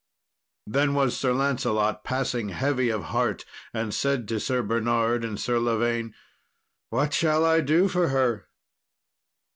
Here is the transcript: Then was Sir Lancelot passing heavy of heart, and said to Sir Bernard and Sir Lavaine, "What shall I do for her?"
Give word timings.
Then 0.65 0.95
was 0.95 1.15
Sir 1.15 1.31
Lancelot 1.31 2.03
passing 2.03 2.49
heavy 2.49 2.89
of 2.89 3.03
heart, 3.13 3.45
and 3.71 3.93
said 3.93 4.27
to 4.29 4.39
Sir 4.39 4.63
Bernard 4.63 5.23
and 5.23 5.39
Sir 5.39 5.59
Lavaine, 5.59 6.15
"What 6.89 7.13
shall 7.13 7.45
I 7.45 7.61
do 7.61 7.87
for 7.87 8.07
her?" 8.07 8.47